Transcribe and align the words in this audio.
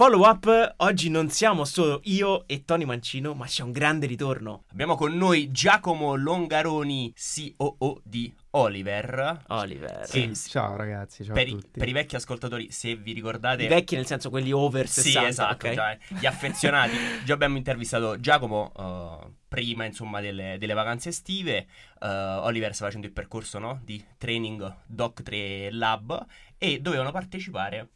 Follow 0.00 0.26
up, 0.26 0.76
oggi 0.78 1.10
non 1.10 1.28
siamo 1.28 1.66
solo 1.66 2.00
io 2.04 2.48
e 2.48 2.64
Tony 2.64 2.86
Mancino, 2.86 3.34
ma 3.34 3.44
c'è 3.44 3.62
un 3.62 3.70
grande 3.70 4.06
ritorno. 4.06 4.64
Abbiamo 4.72 4.94
con 4.94 5.14
noi 5.14 5.50
Giacomo 5.50 6.14
Longaroni, 6.14 7.12
COO 7.14 8.00
di 8.02 8.34
Oliver. 8.52 9.44
Oliver. 9.48 10.06
Sì, 10.06 10.34
ciao 10.34 10.74
ragazzi, 10.76 11.22
ciao 11.22 11.34
per, 11.34 11.44
a 11.44 11.48
i, 11.50 11.50
tutti. 11.50 11.78
per 11.78 11.86
i 11.86 11.92
vecchi 11.92 12.16
ascoltatori, 12.16 12.70
se 12.70 12.96
vi 12.96 13.12
ricordate... 13.12 13.64
I 13.64 13.68
vecchi 13.68 13.94
nel 13.94 14.06
senso 14.06 14.30
quelli 14.30 14.52
over 14.52 14.88
Sì, 14.88 15.02
60, 15.02 15.28
esatto, 15.28 15.66
ok? 15.66 15.74
già, 15.74 15.98
gli 16.18 16.24
affezionati. 16.24 16.96
Già 17.22 17.34
abbiamo 17.34 17.58
intervistato 17.58 18.18
Giacomo 18.18 18.72
uh, 18.74 19.34
prima, 19.48 19.84
insomma, 19.84 20.22
delle, 20.22 20.56
delle 20.58 20.72
vacanze 20.72 21.10
estive. 21.10 21.66
Uh, 22.00 22.06
Oliver 22.46 22.74
sta 22.74 22.86
facendo 22.86 23.06
il 23.06 23.12
percorso 23.12 23.58
no? 23.58 23.82
di 23.84 24.02
training 24.16 24.76
Doc 24.86 25.22
3 25.22 25.72
Lab 25.72 26.24
e 26.56 26.80
dovevano 26.80 27.12
partecipare 27.12 27.88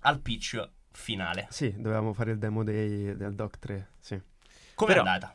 al 0.00 0.20
pitch 0.20 0.76
finale. 0.98 1.46
Sì, 1.50 1.72
dovevamo 1.76 2.12
fare 2.12 2.32
il 2.32 2.38
demo 2.38 2.64
day 2.64 3.16
del 3.16 3.34
Doc 3.34 3.58
3, 3.58 3.88
sì. 3.98 4.20
Come 4.74 4.92
è 4.92 4.94
Però- 4.94 5.06
andata? 5.06 5.32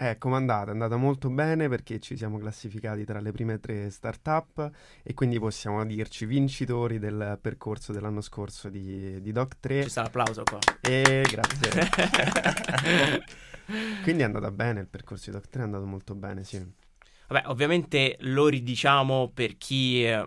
Eh, 0.00 0.16
com'è 0.16 0.36
andata? 0.36 0.68
È 0.68 0.72
andata 0.74 0.94
molto 0.94 1.28
bene 1.28 1.68
perché 1.68 1.98
ci 1.98 2.16
siamo 2.16 2.38
classificati 2.38 3.04
tra 3.04 3.18
le 3.18 3.32
prime 3.32 3.58
tre 3.58 3.90
startup 3.90 4.70
e 5.02 5.12
quindi 5.12 5.40
possiamo 5.40 5.84
dirci 5.84 6.24
vincitori 6.24 7.00
del 7.00 7.36
percorso 7.42 7.90
dell'anno 7.92 8.20
scorso 8.20 8.68
di, 8.68 9.20
di 9.20 9.32
Doc 9.32 9.58
3 9.58 9.82
Ci 9.82 9.88
sta 9.90 10.02
l'applauso 10.02 10.44
qua. 10.44 10.60
e 10.82 11.26
grazie. 11.28 11.88
quindi 14.04 14.22
è 14.22 14.24
andata 14.24 14.52
bene 14.52 14.78
il 14.82 14.86
percorso 14.86 15.32
di 15.32 15.36
Doc 15.36 15.48
3, 15.48 15.62
è 15.62 15.64
andato 15.64 15.84
molto 15.86 16.14
bene, 16.14 16.44
sì. 16.44 16.64
Vabbè, 17.28 17.48
ovviamente 17.48 18.16
lo 18.20 18.48
ridiciamo 18.48 19.30
per 19.34 19.58
chi 19.58 20.04
eh, 20.04 20.26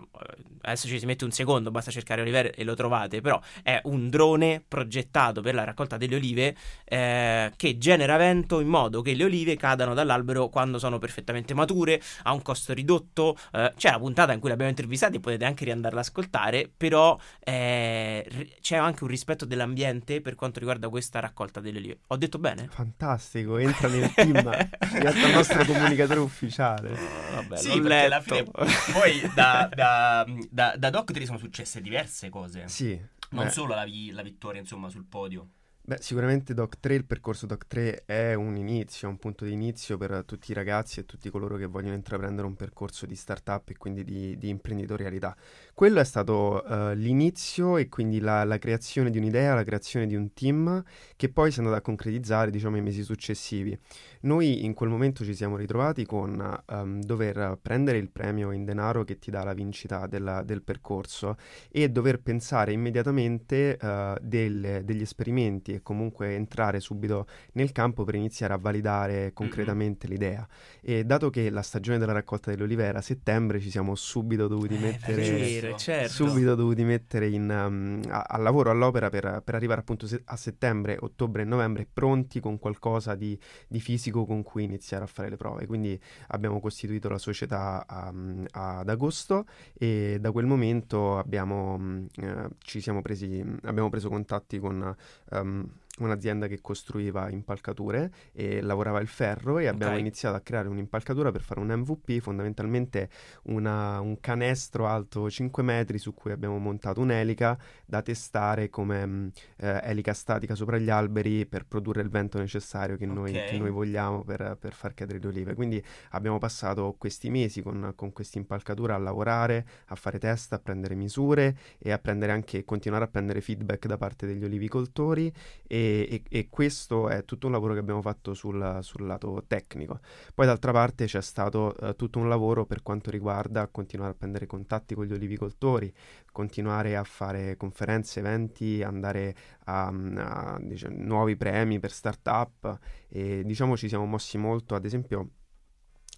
adesso 0.61 0.87
ci 0.87 0.99
si 0.99 1.05
mette 1.05 1.23
un 1.23 1.31
secondo, 1.31 1.71
basta 1.71 1.91
cercare 1.91 2.21
Oliver 2.21 2.51
e 2.55 2.63
lo 2.63 2.75
trovate, 2.75 3.21
però 3.21 3.39
è 3.63 3.79
un 3.85 4.09
drone 4.09 4.63
progettato 4.65 5.41
per 5.41 5.55
la 5.55 5.63
raccolta 5.63 5.97
delle 5.97 6.15
olive 6.15 6.55
eh, 6.85 7.51
che 7.55 7.77
genera 7.77 8.17
vento 8.17 8.59
in 8.59 8.67
modo 8.67 9.01
che 9.01 9.13
le 9.13 9.23
olive 9.23 9.55
cadano 9.55 9.93
dall'albero 9.93 10.49
quando 10.49 10.79
sono 10.79 10.97
perfettamente 10.99 11.53
mature, 11.53 12.01
a 12.23 12.33
un 12.33 12.41
costo 12.41 12.73
ridotto. 12.73 13.37
eh, 13.53 13.73
c'è 13.75 13.91
la 13.91 13.99
puntata 13.99 14.33
in 14.33 14.39
cui 14.39 14.49
l'abbiamo 14.49 14.69
intervistata 14.69 15.15
e 15.15 15.19
potete 15.19 15.45
anche 15.45 15.65
riandarla 15.65 15.99
ad 15.99 16.05
ascoltare, 16.05 16.69
però 16.75 17.17
eh, 17.39 18.55
c'è 18.61 18.77
anche 18.77 19.03
un 19.03 19.09
rispetto 19.09 19.45
dell'ambiente 19.45 20.21
per 20.21 20.35
quanto 20.35 20.59
riguarda 20.59 20.89
questa 20.89 21.19
raccolta 21.19 21.59
delle 21.59 21.77
olive. 21.79 21.99
Ho 22.07 22.17
detto 22.17 22.37
bene? 22.37 22.67
Fantastico, 22.69 23.57
entra 23.57 23.87
nel 23.87 24.11
team, 24.13 24.35
il 24.37 25.33
nostro 25.33 25.65
comunicatore 25.65 26.19
ufficiale. 26.19 26.90
Oh, 26.93 27.33
vabbè, 27.35 27.57
sì, 27.57 27.75
l'ho 27.75 27.81
perché 27.87 28.05
alla 28.05 28.21
fine 28.21 28.43
poi 28.93 29.21
da, 29.35 29.69
da, 29.73 30.25
da, 30.49 30.75
da 30.77 30.89
Doc 30.89 31.11
3 31.11 31.25
sono 31.25 31.37
successe 31.37 31.81
diverse 31.81 32.29
cose. 32.29 32.67
Sì, 32.67 32.99
Non 33.31 33.45
beh. 33.45 33.49
solo 33.51 33.73
la, 33.75 33.83
vi- 33.85 34.11
la 34.11 34.21
vittoria, 34.21 34.59
insomma, 34.59 34.89
sul 34.89 35.05
podio. 35.05 35.47
Beh, 35.83 35.97
sicuramente 35.99 36.53
Doc 36.53 36.79
3, 36.79 36.93
il 36.93 37.05
percorso 37.05 37.47
Doc 37.47 37.65
3 37.65 38.03
è 38.05 38.33
un 38.35 38.55
inizio, 38.55 39.09
un 39.09 39.17
punto 39.17 39.45
di 39.45 39.51
inizio 39.51 39.97
per 39.97 40.23
tutti 40.25 40.51
i 40.51 40.53
ragazzi 40.53 40.99
e 40.99 41.05
tutti 41.05 41.29
coloro 41.31 41.57
che 41.57 41.65
vogliono 41.65 41.95
intraprendere 41.95 42.45
un 42.45 42.55
percorso 42.55 43.07
di 43.07 43.15
startup 43.15 43.67
e 43.67 43.77
quindi 43.77 44.03
di, 44.03 44.37
di 44.37 44.49
imprenditorialità. 44.49 45.35
Quello 45.73 45.99
è 45.99 46.03
stato 46.03 46.63
eh, 46.63 46.95
l'inizio 46.95 47.77
e 47.77 47.89
quindi 47.89 48.19
la, 48.19 48.43
la 48.43 48.59
creazione 48.59 49.09
di 49.09 49.17
un'idea, 49.17 49.55
la 49.55 49.63
creazione 49.63 50.05
di 50.05 50.15
un 50.15 50.31
team 50.33 50.83
che 51.15 51.29
poi 51.29 51.49
si 51.51 51.57
è 51.57 51.61
andato 51.63 51.79
a 51.79 51.81
concretizzare, 51.83 52.51
diciamo, 52.51 52.75
nei 52.75 52.83
mesi 52.83 53.01
successivi. 53.01 53.77
Noi 54.21 54.63
in 54.65 54.73
quel 54.73 54.89
momento 54.89 55.23
ci 55.23 55.33
siamo 55.33 55.55
ritrovati 55.57 56.05
con 56.05 56.63
ehm, 56.69 57.01
dover 57.01 57.57
prendere 57.61 57.97
il 57.97 58.09
premio 58.09 58.51
in 58.51 58.65
denaro 58.65 59.03
che 59.03 59.17
ti 59.17 59.31
dà 59.31 59.43
la 59.43 59.53
vincita 59.53 60.05
della- 60.07 60.43
del 60.43 60.61
percorso 60.61 61.37
e 61.71 61.89
dover 61.89 62.21
pensare 62.21 62.71
immediatamente 62.71 63.77
eh, 63.77 64.17
del- 64.21 64.81
degli 64.83 65.01
esperimenti 65.01 65.70
e 65.73 65.81
comunque 65.81 66.35
entrare 66.35 66.79
subito 66.79 67.27
nel 67.53 67.71
campo 67.71 68.03
per 68.03 68.15
iniziare 68.15 68.53
a 68.53 68.57
validare 68.57 69.31
concretamente 69.33 70.07
l'idea. 70.07 70.47
E 70.81 71.03
dato 71.03 71.29
che 71.29 71.49
la 71.49 71.61
stagione 71.61 71.97
della 71.97 72.13
raccolta 72.13 72.51
dell'olive 72.51 72.83
era 72.83 72.99
a 72.99 73.01
settembre, 73.01 73.59
ci 73.59 73.69
siamo 73.69 73.95
subito 73.95 74.47
dovuti 74.47 74.75
Eh, 74.75 74.79
mettere 74.79 75.21
Vero, 75.31 75.75
certo. 75.77 76.09
subito 76.11 76.55
dovuti 76.55 76.83
mettere 76.83 77.27
in, 77.27 77.49
um, 77.49 78.01
a- 78.09 78.25
al 78.27 78.41
lavoro, 78.41 78.69
all'opera 78.71 79.09
per, 79.09 79.41
per 79.43 79.55
arrivare 79.55 79.81
appunto 79.81 80.07
se- 80.07 80.21
a 80.25 80.35
settembre, 80.35 80.97
ottobre 80.99 81.43
e 81.43 81.45
novembre 81.45 81.87
pronti 81.91 82.39
con 82.39 82.59
qualcosa 82.59 83.15
di, 83.15 83.37
di 83.67 83.79
fisico 83.79 84.25
con 84.25 84.43
cui 84.43 84.63
iniziare 84.63 85.03
a 85.03 85.07
fare 85.07 85.29
le 85.29 85.37
prove. 85.37 85.65
Quindi 85.65 85.99
abbiamo 86.27 86.59
costituito 86.59 87.09
la 87.09 87.17
società 87.17 87.85
um, 88.11 88.45
ad 88.51 88.89
agosto 88.89 89.45
e 89.73 90.17
da 90.19 90.31
quel 90.31 90.45
momento 90.45 91.17
abbiamo, 91.17 91.75
um, 91.75 92.07
eh, 92.17 92.47
ci 92.59 92.81
siamo 92.81 93.01
presi, 93.01 93.43
abbiamo 93.63 93.89
preso 93.89 94.09
contatti 94.09 94.59
con 94.59 94.95
um, 95.31 95.60
um, 95.61 95.71
un'azienda 95.99 96.47
che 96.47 96.61
costruiva 96.61 97.29
impalcature 97.29 98.11
e 98.31 98.61
lavorava 98.61 98.99
il 99.01 99.07
ferro 99.07 99.59
e 99.59 99.67
abbiamo 99.67 99.93
Ok. 99.93 99.99
iniziato 99.99 100.35
a 100.35 100.39
creare 100.39 100.67
un'impalcatura 100.69 101.31
per 101.31 101.41
fare 101.41 101.59
un 101.59 101.67
MVP, 101.67 102.19
fondamentalmente 102.19 103.09
una- 103.43 103.99
un 103.99 104.19
canestro 104.19 104.87
alto 104.87 105.29
5 105.29 105.61
metri 105.63 105.97
su 105.97 106.13
cui 106.13 106.31
abbiamo 106.31 106.57
montato 106.57 107.01
un'elica 107.01 107.57
da 107.85 108.01
testare 108.01 108.69
come 108.69 109.05
mh, 109.05 109.31
eh, 109.57 109.79
elica 109.83 110.13
statica 110.13 110.55
sopra 110.55 110.77
gli 110.77 110.89
alberi 110.89 111.45
per 111.45 111.65
produrre 111.65 112.01
il 112.01 112.09
vento 112.09 112.37
necessario 112.39 112.95
che, 112.95 113.05
noi, 113.05 113.35
Ok. 113.35 113.43
che 113.43 113.57
noi 113.57 113.69
vogliamo 113.69 114.23
per, 114.23 114.57
per 114.59 114.73
far 114.73 114.93
cadere 114.93 115.19
le 115.19 115.27
olive. 115.27 115.53
Quindi 115.55 115.83
abbiamo 116.11 116.37
passato 116.37 116.95
questi 116.97 117.29
mesi 117.29 117.61
con, 117.61 117.91
con 117.95 118.13
questa 118.13 118.37
impalcatura 118.37 118.95
a 118.95 118.97
lavorare, 118.97 119.65
a 119.87 119.95
fare 119.95 120.19
test, 120.19 120.53
a 120.53 120.59
prendere 120.59 120.95
misure 120.95 121.57
e 121.77 121.91
a 121.91 121.99
prendere 121.99 122.31
anche, 122.31 122.63
continuare 122.63 123.03
a 123.03 123.07
prendere 123.07 123.41
feedback 123.41 123.87
da 123.87 123.97
parte 123.97 124.25
degli 124.25 124.43
olivicoltori 124.43 125.31
e, 125.67 125.79
e- 125.81 126.23
e 126.29 126.49
questo 126.49 127.09
è 127.09 127.25
tutto 127.25 127.47
un 127.47 127.53
lavoro 127.53 127.73
che 127.73 127.79
abbiamo 127.79 128.01
fatto 128.01 128.33
sul, 128.33 128.79
sul 128.81 129.05
lato 129.05 129.43
tecnico. 129.47 129.99
Poi 130.33 130.45
d'altra 130.45 130.71
parte 130.71 131.05
c'è 131.05 131.21
stato 131.21 131.75
eh, 131.77 131.95
tutto 131.95 132.19
un 132.19 132.29
lavoro 132.29 132.65
per 132.65 132.81
quanto 132.83 133.09
riguarda 133.09 133.67
continuare 133.67 134.11
a 134.11 134.15
prendere 134.15 134.45
contatti 134.47 134.95
con 134.95 135.05
gli 135.05 135.13
olivicoltori, 135.13 135.93
continuare 136.31 136.95
a 136.95 137.03
fare 137.03 137.57
conferenze, 137.57 138.19
eventi, 138.19 138.83
andare 138.83 139.35
a, 139.65 139.87
a, 139.87 140.59
diciamo, 140.61 140.95
nuovi 140.99 141.35
premi 141.35 141.79
per 141.79 141.91
startup 141.91 142.79
e 143.07 143.43
diciamo 143.43 143.75
ci 143.77 143.87
siamo 143.87 144.05
mossi 144.05 144.37
molto, 144.37 144.75
ad 144.75 144.85
esempio 144.85 145.29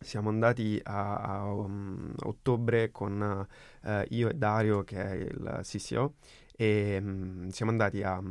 siamo 0.03 0.29
andati 0.29 0.79
a, 0.84 1.16
a, 1.16 1.53
um, 1.53 2.13
ottobre 2.23 2.91
con 2.91 3.47
eh, 3.84 4.06
io 4.09 4.29
e 4.29 4.34
Dario 4.34 4.84
che 4.84 5.02
è 5.02 5.13
il 5.13 5.59
CCO 5.63 6.16
e 6.56 7.00
mm, 7.02 7.47
siamo 7.50 7.72
andati 7.72 8.03
a, 8.03 8.22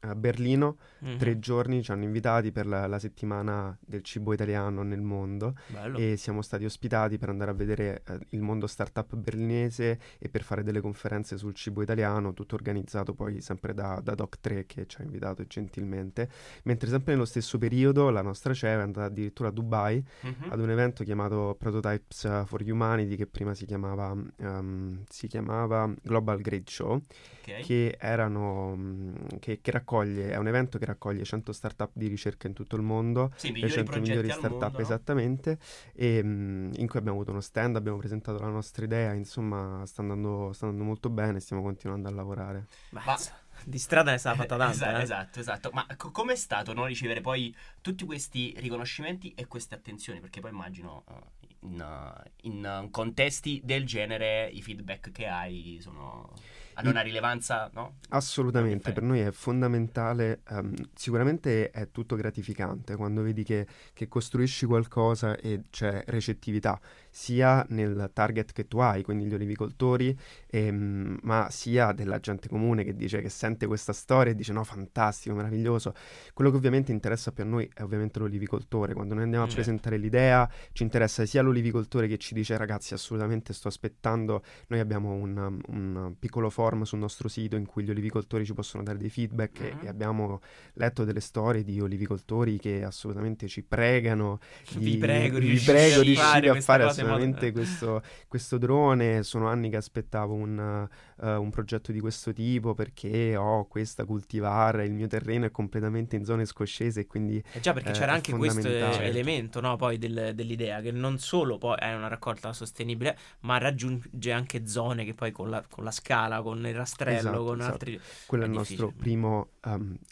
a 0.00 0.14
Berlino 0.14 0.76
Mhm. 1.00 1.16
tre 1.18 1.38
giorni 1.38 1.82
ci 1.82 1.90
hanno 1.92 2.04
invitati 2.04 2.52
per 2.52 2.66
la, 2.66 2.86
la 2.86 2.98
settimana 2.98 3.76
del 3.80 4.02
cibo 4.02 4.32
italiano 4.32 4.82
nel 4.82 5.00
mondo 5.00 5.54
Bello. 5.66 5.96
e 5.98 6.16
siamo 6.16 6.42
stati 6.42 6.64
ospitati 6.64 7.16
per 7.18 7.28
andare 7.30 7.50
a 7.50 7.54
vedere 7.54 8.02
eh, 8.06 8.18
il 8.30 8.40
mondo 8.42 8.66
startup 8.66 9.14
berlinese 9.16 9.98
e 10.18 10.28
per 10.28 10.42
fare 10.42 10.62
delle 10.62 10.80
conferenze 10.80 11.36
sul 11.38 11.54
cibo 11.54 11.82
italiano, 11.82 12.32
tutto 12.34 12.54
organizzato 12.54 13.14
poi 13.14 13.40
sempre 13.40 13.72
da, 13.74 14.00
da 14.02 14.12
Doc3 14.14 14.66
che 14.66 14.86
ci 14.86 15.00
ha 15.00 15.04
invitato 15.04 15.44
gentilmente, 15.46 16.28
mentre 16.64 16.88
sempre 16.88 17.12
nello 17.14 17.24
stesso 17.24 17.58
periodo 17.58 18.10
la 18.10 18.22
nostra 18.22 18.52
CEO 18.54 18.78
è 18.78 18.82
andata 18.82 19.06
addirittura 19.06 19.48
a 19.48 19.52
Dubai 19.52 20.04
Mhm. 20.22 20.50
ad 20.50 20.60
un 20.60 20.70
evento 20.70 21.04
chiamato 21.04 21.56
Prototypes 21.58 22.44
for 22.46 22.62
Humanity 22.62 23.16
che 23.16 23.26
prima 23.26 23.54
si 23.54 23.64
chiamava, 23.66 24.14
ehm, 24.38 25.04
si 25.08 25.26
chiamava 25.28 25.92
Global 26.02 26.40
Grade 26.40 26.64
Show 26.66 26.94
Ok. 26.94 27.60
che 27.60 27.96
erano 27.98 28.74
mh, 28.76 29.38
che, 29.38 29.60
che 29.60 29.70
raccoglie 29.90 30.30
è 30.30 30.36
un 30.36 30.46
evento 30.46 30.78
che 30.78 30.84
raccoglie 30.84 31.24
100 31.24 31.52
startup 31.52 31.90
di 31.92 32.06
ricerca 32.06 32.46
in 32.46 32.54
tutto 32.54 32.76
il 32.76 32.82
mondo 32.82 33.32
Sì, 33.36 33.48
le 33.48 33.52
migliori 33.54 33.72
100 33.72 33.90
progetti 33.90 34.10
migliori 34.10 34.30
startup 34.30 34.60
mondo, 34.60 34.76
no? 34.76 34.78
esattamente 34.78 35.58
e 35.92 36.22
mh, 36.22 36.72
in 36.76 36.86
cui 36.86 36.98
abbiamo 36.98 37.16
avuto 37.16 37.32
uno 37.32 37.40
stand 37.40 37.76
abbiamo 37.76 37.98
presentato 37.98 38.38
la 38.38 38.48
nostra 38.48 38.84
idea 38.84 39.12
insomma 39.12 39.84
sta 39.86 40.02
andando, 40.02 40.52
sta 40.52 40.66
andando 40.66 40.84
molto 40.86 41.10
bene 41.10 41.40
stiamo 41.40 41.62
continuando 41.62 42.08
a 42.08 42.12
lavorare 42.12 42.66
Mazza, 42.90 43.36
Di 43.64 43.78
strada 43.78 44.10
ne 44.12 44.18
stava 44.18 44.36
fatta 44.36 44.56
tanta. 44.56 44.72
esatto, 44.72 44.98
eh. 44.98 45.02
esatto, 45.02 45.40
esatto. 45.40 45.70
Ma 45.72 45.86
co- 45.96 46.10
com'è 46.10 46.34
stato 46.34 46.72
no, 46.72 46.86
ricevere 46.86 47.20
poi 47.20 47.54
tutti 47.80 48.04
questi 48.04 48.54
riconoscimenti 48.56 49.32
e 49.34 49.46
queste 49.46 49.74
attenzioni? 49.74 50.20
Perché 50.20 50.40
poi 50.40 50.50
immagino 50.50 51.04
eh, 51.08 51.50
in, 51.60 52.22
in, 52.42 52.88
contesti 52.90 53.60
del 53.62 53.84
genere 53.84 54.48
i 54.48 54.62
feedback 54.62 55.12
che 55.12 55.26
hai 55.26 55.78
sono, 55.80 56.32
hanno 56.74 56.90
una 56.90 57.00
rilevanza, 57.00 57.70
no? 57.74 57.94
Assolutamente, 58.10 58.92
per 58.92 59.02
noi 59.02 59.20
è 59.20 59.30
fondamentale, 59.30 60.40
ehm, 60.48 60.74
sicuramente 60.94 61.70
è 61.70 61.90
tutto 61.90 62.16
gratificante 62.16 62.96
quando 62.96 63.22
vedi 63.22 63.44
che, 63.44 63.66
che 63.92 64.08
costruisci 64.08 64.66
qualcosa 64.66 65.36
e 65.36 65.64
c'è 65.70 66.02
recettività, 66.06 66.80
sia 67.08 67.64
nel 67.68 68.10
target 68.12 68.52
che 68.52 68.66
tu 68.66 68.78
hai, 68.78 69.02
quindi 69.02 69.26
gli 69.26 69.34
olivicoltori, 69.34 70.16
ehm, 70.48 71.18
ma 71.22 71.48
sia 71.50 71.92
della 71.92 72.18
gente 72.18 72.48
comune 72.48 72.82
che 72.84 72.94
dice 72.94 73.20
che 73.20 73.28
sente 73.28 73.66
questa 73.66 73.92
storia 73.92 74.32
e 74.32 74.34
dice 74.34 74.52
no, 74.52 74.64
fantastico, 74.64 75.34
meraviglioso. 75.34 75.94
Quello 76.34 76.50
che 76.50 76.56
ovviamente 76.56 76.92
interessa 76.92 77.32
più 77.32 77.44
a 77.44 77.46
noi 77.46 77.70
è 77.72 77.82
ovviamente 77.82 78.18
l'olivicoltore, 78.18 78.92
quando 78.94 79.14
noi 79.14 79.24
andiamo 79.24 79.44
a 79.44 79.48
Certo. 79.48 79.62
presentare 79.62 79.96
l'idea 79.98 80.48
ci 80.72 80.82
interessa 80.82 81.24
sia 81.26 81.42
l'olivicoltore 81.42 82.06
che 82.08 82.18
ci 82.18 82.34
dice 82.34 82.56
ragazzi 82.56 82.94
assolutamente 82.94 83.52
sto 83.52 83.68
aspettando, 83.68 84.42
noi 84.68 84.80
abbiamo 84.80 85.12
un, 85.12 85.60
un 85.68 86.14
piccolo 86.18 86.50
form 86.60 86.82
sul 86.82 86.98
nostro 86.98 87.26
sito 87.28 87.56
in 87.56 87.64
cui 87.64 87.84
gli 87.84 87.90
olivicoltori 87.90 88.44
ci 88.44 88.52
possono 88.52 88.82
dare 88.82 88.98
dei 88.98 89.08
feedback 89.08 89.60
e, 89.60 89.72
Mhm. 89.74 89.84
e 89.84 89.88
abbiamo 89.88 90.40
letto 90.74 91.04
delle 91.04 91.20
storie 91.20 91.62
di 91.64 91.80
olivicoltori 91.80 92.58
che 92.58 92.84
assolutamente 92.84 93.48
ci 93.48 93.62
pregano 93.62 94.38
Vi 94.76 94.98
prego, 94.98 95.38
vi 95.38 95.46
riuscite 95.46 95.72
prego 95.72 96.00
a 96.00 96.02
riuscite 96.02 96.20
fare 96.20 96.48
a 96.50 96.60
fare 96.60 96.82
in 96.82 96.88
modo- 96.88 96.90
assolutamente 96.90 97.52
questo, 97.52 98.02
questo 98.28 98.58
drone. 98.58 99.22
Sono 99.22 99.48
anni 99.48 99.70
che 99.70 99.76
aspettavo 99.76 100.34
un, 100.34 100.86
eh, 101.22 101.34
un 101.34 101.50
progetto 101.50 101.92
di 101.92 102.00
questo 102.00 102.32
tipo 102.34 102.74
perché 102.74 103.36
ho 103.36 103.66
questa 103.66 104.04
cultivar, 104.04 104.80
il 104.80 104.92
mio 104.92 105.06
terreno 105.06 105.46
è 105.46 105.50
completamente 105.50 106.16
in 106.16 106.24
zone 106.24 106.44
scoscese 106.44 107.00
e 107.00 107.06
quindi 107.06 107.42
Eh 107.52 107.60
già, 107.60 107.72
perché 107.72 107.90
Eh, 107.90 107.92
c'era 107.92 108.12
anche 108.12 108.32
questo 108.34 108.68
eh, 108.68 109.06
elemento, 109.06 109.60
no, 109.60 109.76
poi 109.76 109.96
del- 109.98 110.32
dell'idea 110.34 110.80
che 110.82 110.90
non 110.92 111.18
solo 111.18 111.56
poi 111.58 111.76
è 111.78 111.94
una 111.94 112.08
raccolta 112.08 112.52
sostenibile, 112.52 113.16
ma 113.40 113.56
raggiunge 113.58 114.30
anche 114.32 114.66
zone 114.66 115.04
che 115.04 115.14
poi 115.14 115.30
con 115.32 115.48
la, 115.48 115.64
con 115.68 115.84
la 115.84 115.90
scala, 115.90 116.42
con 116.42 116.49
il 116.58 116.74
rastrello, 116.74 117.18
Esatto, 117.18 117.44
con 117.44 117.58
esatto. 117.58 117.72
altri... 117.72 118.00
quello 118.26 118.44
è, 118.44 118.46
È 118.46 118.50
il 118.50 118.56
nostro 118.56 118.92
primo, 118.96 119.50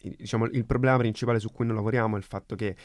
i- 0.02 0.16
diciamo, 0.18 0.46
il 0.46 0.64
problema 0.64 0.96
principale 0.98 1.38
su 1.40 1.50
cui 1.50 1.66
noi 1.66 1.76
lavoriamo 1.76 2.14
è 2.16 2.18
il 2.18 2.24
fatto 2.24 2.54
che 2.56 2.76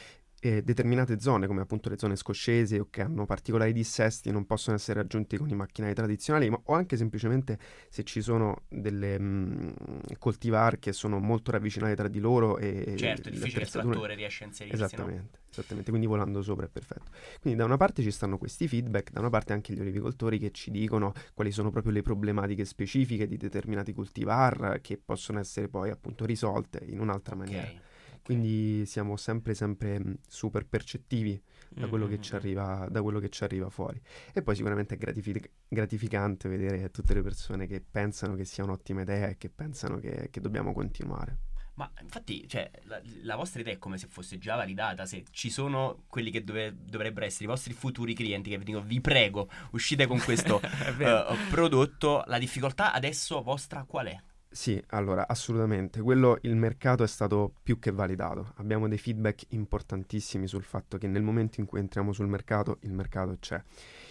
eh, 0.43 0.61
determinate 0.61 1.19
zone, 1.19 1.47
come 1.47 1.61
appunto 1.61 1.87
le 1.89 1.97
zone 1.97 2.15
scoscese 2.17 2.79
o 2.79 2.87
che 2.89 3.01
hanno 3.01 3.25
particolari 3.25 3.71
dissesti, 3.71 4.29
non 4.29 4.45
possono 4.45 4.75
essere 4.75 5.01
raggiunti 5.01 5.37
con 5.37 5.49
i 5.49 5.55
macchinari 5.55 5.93
tradizionali, 5.93 6.49
ma, 6.49 6.59
o 6.65 6.73
anche 6.73 6.97
semplicemente 6.97 7.57
se 7.89 8.03
ci 8.03 8.21
sono 8.21 8.63
delle 8.67 9.17
mh, 9.17 9.73
coltivar 10.19 10.79
che 10.79 10.91
sono 10.91 11.19
molto 11.19 11.51
ravvicinate 11.51 11.95
tra 11.95 12.07
di 12.09 12.19
loro 12.19 12.57
e 12.57 12.93
Certo, 12.97 13.29
è 13.29 13.31
le 13.31 13.37
difficile 13.39 13.63
il 13.63 13.69
trattore 13.71 14.15
riesce 14.15 14.43
a 14.43 14.47
inserirsi, 14.47 14.79
no? 14.81 15.03
Esattamente, 15.03 15.39
esattamente, 15.49 15.89
quindi 15.91 16.07
volando 16.07 16.41
sopra 16.41 16.65
è 16.65 16.69
perfetto. 16.69 17.11
Quindi 17.39 17.59
da 17.59 17.65
una 17.65 17.77
parte 17.77 18.01
ci 18.01 18.11
stanno 18.11 18.37
questi 18.37 18.67
feedback, 18.67 19.11
da 19.11 19.19
una 19.19 19.29
parte 19.29 19.53
anche 19.53 19.73
gli 19.73 19.79
olivicoltori 19.79 20.39
che 20.39 20.51
ci 20.51 20.71
dicono 20.71 21.13
quali 21.33 21.51
sono 21.51 21.69
proprio 21.71 21.93
le 21.93 22.01
problematiche 22.01 22.65
specifiche 22.65 23.27
di 23.27 23.37
determinati 23.37 23.93
cultivar 23.93 24.79
che 24.81 24.97
possono 24.97 25.39
essere 25.39 25.67
poi 25.69 25.89
appunto 25.89 26.25
risolte 26.25 26.83
in 26.85 26.99
un'altra 26.99 27.35
maniera. 27.35 27.67
Ok. 27.67 27.81
Quindi 28.23 28.85
siamo 28.85 29.17
sempre 29.17 29.53
sempre 29.53 30.01
super 30.27 30.65
percettivi 30.65 31.41
da 31.69 31.87
quello, 31.87 32.07
che 32.07 32.21
ci 32.21 32.33
Mm, 32.33 32.37
arriva, 32.37 32.87
da 32.89 33.01
quello 33.01 33.19
che 33.19 33.29
ci 33.29 33.43
arriva 33.43 33.69
fuori. 33.69 34.01
E 34.31 34.41
poi 34.41 34.55
sicuramente 34.55 34.95
è 34.95 34.97
gratifi- 34.97 35.49
gratificante 35.67 36.47
vedere 36.47 36.89
tutte 36.89 37.13
le 37.13 37.21
persone 37.21 37.67
che 37.67 37.81
pensano 37.81 38.35
che 38.35 38.45
sia 38.45 38.63
un'ottima 38.63 39.01
idea 39.01 39.27
e 39.27 39.37
che 39.37 39.49
pensano 39.49 39.99
che, 39.99 40.29
che 40.31 40.39
dobbiamo 40.39 40.71
continuare. 40.73 41.39
Ma 41.75 41.91
infatti, 42.01 42.47
cioè, 42.47 42.69
la, 42.83 43.01
la 43.23 43.35
vostra 43.35 43.61
idea 43.61 43.73
è 43.73 43.79
come 43.79 43.97
se 43.97 44.07
fosse 44.07 44.37
già 44.37 44.55
validata. 44.55 45.05
Se 45.05 45.23
ci 45.31 45.49
sono 45.49 46.03
quelli 46.07 46.29
che 46.29 46.43
dove- 46.43 46.75
dovrebbero 46.79 47.25
essere 47.25 47.45
i 47.45 47.47
vostri 47.47 47.73
futuri 47.73 48.13
clienti 48.13 48.49
che 48.51 48.57
vi 48.59 48.63
dicono, 48.65 48.85
vi 48.85 49.01
prego, 49.01 49.49
uscite 49.71 50.05
con 50.05 50.19
questo 50.19 50.61
eh, 50.99 51.25
prodotto, 51.49 52.23
la 52.27 52.37
difficoltà 52.37 52.93
adesso 52.93 53.41
vostra 53.41 53.83
qual 53.85 54.07
è? 54.07 54.21
Sì, 54.53 54.79
allora, 54.89 55.27
assolutamente. 55.27 55.99
Quello, 55.99 56.37
il 56.41 56.55
mercato 56.55 57.01
è 57.01 57.07
stato 57.07 57.55
più 57.63 57.79
che 57.79 57.89
validato. 57.91 58.53
Abbiamo 58.57 58.87
dei 58.87 58.99
feedback 58.99 59.45
importantissimi 59.49 60.45
sul 60.45 60.61
fatto 60.61 60.99
che 60.99 61.07
nel 61.07 61.23
momento 61.23 61.59
in 61.59 61.65
cui 61.65 61.79
entriamo 61.79 62.13
sul 62.13 62.27
mercato, 62.27 62.77
il 62.81 62.93
mercato 62.93 63.35
c'è. 63.39 63.59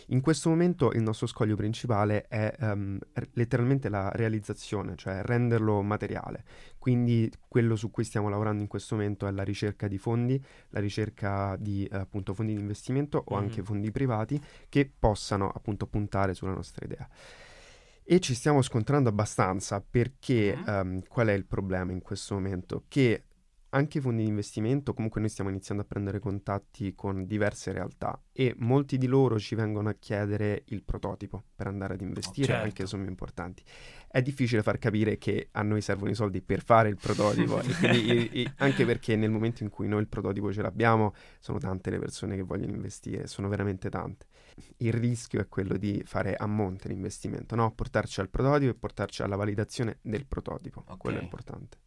In 0.09 0.21
questo 0.21 0.49
momento 0.49 0.91
il 0.95 1.03
nostro 1.03 1.29
scoglio 1.29 1.55
principale 1.55 2.27
è 2.27 2.53
ehm, 2.59 2.99
r- 3.13 3.29
letteralmente 3.35 3.89
la 3.89 4.11
realizzazione, 4.11 4.97
cioè 4.97 5.23
renderlo 5.23 5.81
materiale. 5.81 6.43
Quindi 6.77 7.31
quello 7.47 7.77
su 7.77 7.93
cui 7.93 8.03
stiamo 8.03 8.29
lavorando 8.29 8.63
in 8.63 8.69
questo 8.69 8.97
momento 8.97 9.29
è 9.29 9.31
la 9.31 9.45
ricerca 9.45 9.87
di 9.87 9.97
fondi, 9.97 10.45
la 10.71 10.81
ricerca 10.81 11.55
di 11.57 11.85
eh, 11.85 11.97
appunto 11.99 12.35
fondi 12.35 12.53
di 12.53 12.61
investimento 12.61 13.23
o 13.25 13.37
anche 13.37 13.61
Mhm. 13.61 13.65
fondi 13.65 13.91
privati 13.93 14.43
che 14.69 14.91
possano 14.99 15.49
appunto 15.55 15.87
puntare 15.87 16.35
sulla 16.35 16.53
nostra 16.53 16.85
idea. 16.85 17.09
E 18.05 18.19
ci 18.21 18.35
stiamo 18.35 18.63
scontrando 18.63 19.09
abbastanza 19.09 19.81
perché 19.81 20.61
ehm, 20.67 21.03
qual 21.07 21.29
è 21.29 21.33
il 21.33 21.47
problema 21.47 21.93
in 21.93 22.03
questo 22.03 22.35
momento? 22.35 22.85
Che 22.89 23.25
anche 23.75 23.99
i 23.99 24.01
fondi 24.01 24.23
di 24.23 24.29
investimento, 24.29 24.93
comunque 24.93 25.21
noi 25.21 25.31
stiamo 25.31 25.49
iniziando 25.49 25.83
a 25.83 25.87
prendere 25.87 26.19
contatti 26.19 26.95
con 26.95 27.27
diverse 27.27 27.73
realtà 27.73 28.21
e 28.31 28.55
molti 28.59 28.99
di 28.99 29.07
loro 29.07 29.39
ci 29.39 29.55
vengono 29.55 29.89
a 29.89 29.95
chiedere 29.99 30.65
il 30.67 30.83
prototipo 30.83 31.45
per 31.55 31.69
andare 31.69 31.95
ad 31.95 32.03
investire 32.03 32.47
certo. 32.49 32.65
anche 32.65 32.87
somme 32.87 33.09
importanti. 33.09 33.63
È 34.09 34.21
difficile 34.21 34.63
far 34.63 34.79
capire 34.79 35.17
che 35.17 35.49
a 35.53 35.63
noi 35.63 35.81
servono 35.81 36.11
i 36.11 36.15
soldi 36.15 36.43
per 36.43 36.63
fare 36.63 36.91
il 36.91 36.97
prototipo 36.97 37.61
e 37.63 37.75
quindi 37.75 38.13
i- 38.13 38.41
i- 38.41 38.53
anche 38.59 38.85
perché 38.85 39.17
nel 39.17 39.31
momento 39.31 39.63
in 39.63 39.71
cui 39.71 39.89
noi 39.89 40.01
il 40.01 40.09
prototipo 40.09 40.53
ce 40.53 40.61
l'abbiamo 40.61 41.15
sono 41.39 41.59
tante 41.59 41.91
le 41.91 41.99
persone 41.99 42.37
che 42.37 42.43
vogliono 42.43 42.73
investire, 42.73 43.27
sono 43.27 43.49
veramente 43.49 43.89
tante. 43.89 44.27
Il 44.79 44.93
rischio 44.93 45.41
è 45.41 45.49
quello 45.49 45.79
di 45.79 46.03
fare 46.05 46.35
a 46.37 46.47
monte 46.47 46.89
l'investimento, 46.89 47.55
no? 47.55 47.73
Portarci 47.73 48.21
al 48.21 48.29
prototipo 48.29 48.71
e 48.71 48.75
portarci 48.75 49.23
alla 49.23 49.37
validazione 49.37 49.99
del 50.03 50.27
prototipo. 50.27 50.85
Ok. 50.89 50.99
Quello 50.99 51.19
è 51.19 51.23
importante. 51.23 51.79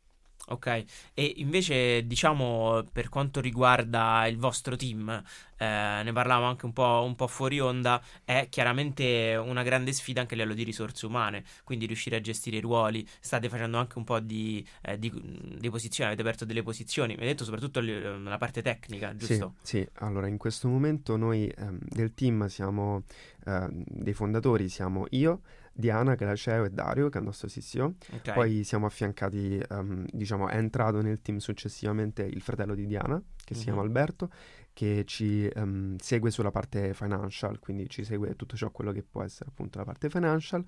Ok, 0.48 0.84
e 1.16 1.34
invece 1.38 2.06
diciamo 2.06 2.84
per 2.92 3.10
quanto 3.10 3.42
riguarda 3.42 4.28
il 4.28 4.38
vostro 4.38 4.76
team, 4.76 5.10
eh, 5.58 6.02
ne 6.04 6.12
parlavamo 6.14 6.46
anche 6.48 6.66
un 6.66 6.74
po', 6.74 7.04
un 7.04 7.16
po' 7.16 7.26
fuori 7.28 7.60
onda, 7.60 8.00
è 8.24 8.46
chiaramente 8.50 9.36
una 9.44 9.64
grande 9.64 9.92
sfida 9.92 10.22
anche 10.22 10.36
a 10.36 10.38
livello 10.38 10.54
di 10.54 10.62
risorse 10.64 11.08
umane, 11.08 11.44
quindi 11.64 11.88
riuscire 11.88 12.18
a 12.18 12.22
gestire 12.22 12.58
i 12.58 12.62
ruoli, 12.62 13.08
state 13.20 13.50
facendo 13.50 13.80
anche 13.80 13.98
un 13.98 14.04
po' 14.04 14.20
di, 14.20 14.64
eh, 14.84 15.00
di, 15.00 15.12
di 15.58 15.70
posizioni, 15.72 16.12
avete 16.12 16.22
aperto 16.28 16.46
delle 16.46 16.62
posizioni, 16.62 17.16
mi 17.16 17.22
hai 17.22 17.28
detto 17.28 17.44
soprattutto 17.44 17.80
l- 17.80 18.20
nella 18.22 18.38
parte 18.38 18.62
tecnica, 18.62 19.16
giusto? 19.16 19.56
Sì, 19.58 19.78
sì, 19.80 19.90
allora 19.96 20.28
in 20.28 20.38
questo 20.38 20.68
momento 20.68 21.16
noi 21.18 21.48
ehm, 21.48 21.80
del 21.82 22.14
team 22.14 22.46
siamo 22.48 23.04
ehm, 23.46 23.84
dei 23.88 24.14
fondatori, 24.14 24.70
siamo 24.70 25.06
io, 25.12 25.42
Diana 25.77 26.16
che 26.16 26.24
è 26.24 26.27
la 26.27 26.36
CEO 26.36 26.63
e 26.63 26.69
Dario 26.69 27.10
che 27.10 27.18
è 27.18 27.22
il 27.22 27.25
nostro 27.25 27.50
CCO. 27.50 27.95
Ok. 28.13 28.33
Poi 28.33 28.63
siamo 28.63 28.86
affiancati, 28.86 29.62
ehm, 29.69 30.06
diciamo, 30.10 30.48
è 30.48 30.56
entrato 30.56 31.01
nel 31.01 31.22
team 31.22 31.38
successivamente 31.38 32.24
il 32.24 32.42
fratello 32.42 32.74
di 32.74 32.86
Diana, 32.86 33.22
che 33.46 33.54
si 33.56 33.64
chiama. 33.64 33.82
Alberto, 33.82 34.30
che 34.74 35.04
ci 35.06 35.48
ehm, 35.48 35.96
segue 35.98 36.32
sulla 36.32 36.52
parte 36.52 36.94
financial, 36.94 37.60
quindi 37.60 37.88
ci 37.90 38.04
segue 38.04 38.36
tutto 38.36 38.58
ciò 38.58 38.72
quello 38.72 38.92
che 38.92 39.04
può 39.04 39.24
essere 39.24 39.50
appunto 39.50 39.78
la 39.78 39.86
parte 39.86 40.10
financial. 40.10 40.66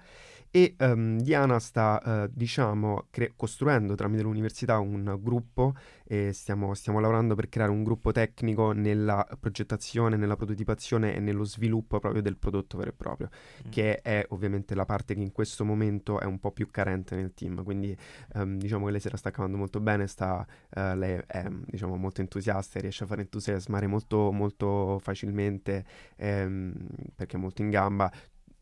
E 0.50 0.76
ehm, 0.78 1.20
Diana 1.20 1.60
sta, 1.60 2.24
eh, 2.24 2.30
diciamo, 2.32 3.08
cre- 3.10 3.34
costruendo 3.36 3.96
tramite 3.96 4.22
l'università 4.24 4.80
un 4.80 5.18
gruppo 5.20 5.76
e 6.06 6.32
stiamo, 6.32 6.74
stiamo 6.74 7.02
lavorando 7.02 7.36
per 7.36 7.50
creare 7.50 7.72
un 7.72 7.84
gruppo 7.84 8.14
tecnico 8.14 8.72
nella 8.72 9.28
progettazione, 9.40 10.16
nella 10.16 10.38
prototipazione 10.38 11.14
e 11.16 11.20
nello 11.20 11.44
sviluppo 11.44 12.00
proprio 12.00 12.22
del 12.22 12.38
prodotto 12.38 12.78
vero 12.78 12.92
e 12.92 12.94
proprio 12.94 13.30
Mm. 13.66 13.70
che 13.70 14.02
è 14.02 14.26
ovviamente 14.30 14.74
la 14.76 14.86
parte 14.86 15.14
che 15.16 15.22
in 15.22 15.32
questo 15.32 15.66
momento 15.66 16.20
è 16.20 16.26
un 16.26 16.40
po' 16.40 16.52
più 16.52 16.70
carente 16.70 17.16
nel 17.16 17.34
team, 17.34 17.64
quindi 17.64 17.96
ehm, 18.36 18.58
diciamo 18.58 18.86
che 18.86 18.92
lei 18.92 19.00
se 19.00 19.10
la 19.10 19.18
sta 19.18 19.32
cavando 19.32 19.58
molto 19.58 19.80
bene, 19.80 20.08
sta, 20.08 20.46
eh, 20.70 20.96
lei 20.96 21.20
è 21.26 21.48
diciamo, 21.66 21.96
molto 21.98 22.22
entusiasta 22.22 22.67
e 22.76 22.81
riesce 22.81 23.04
a 23.04 23.07
far 23.07 23.19
entusiasmare 23.19 23.88
molto, 23.88 24.31
molto 24.31 25.00
facilmente 25.00 25.86
ehm, 26.18 26.74
perché 27.16 27.38
è 27.38 27.40
molto 27.40 27.62
in 27.62 27.69
gamba. 27.69 28.12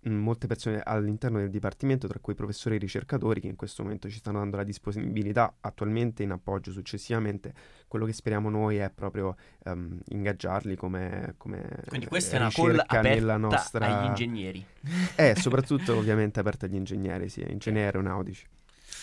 Mm, 0.07 0.17
Molte 0.21 0.45
persone 0.45 0.81
all'interno 0.83 1.39
del 1.39 1.50
dipartimento, 1.50 2.07
tra 2.07 2.19
cui 2.19 2.35
professori 2.35 2.75
e 2.75 2.77
ricercatori, 2.77 3.41
che 3.41 3.47
in 3.47 3.55
questo 3.55 3.81
momento 3.81 4.07
ci 4.07 4.17
stanno 4.17 4.38
dando 4.38 4.57
la 4.57 4.63
disponibilità 4.63 5.55
attualmente 5.62 6.21
in 6.21 6.29
appoggio 6.29 6.71
successivamente. 6.71 7.53
Quello 7.88 8.05
che 8.05 8.13
speriamo 8.13 8.50
noi 8.51 8.77
è 8.77 8.91
proprio 8.93 9.35
ehm, 9.63 10.00
ingaggiarli 10.09 10.75
come, 10.75 11.33
come 11.38 11.67
Quindi 11.88 12.05
questa 12.05 12.35
è 12.35 12.39
una 12.39 12.51
call 12.51 12.83
aperta 12.85 13.38
nostra... 13.38 13.88
agli 13.88 14.05
ingegneri. 14.09 14.63
Eh, 15.15 15.33
soprattutto 15.35 15.97
ovviamente 15.97 16.39
aperta 16.39 16.67
agli 16.67 16.75
ingegneri, 16.75 17.27
sì, 17.27 17.43
ingegneri 17.50 17.85
aeronautici, 17.85 18.45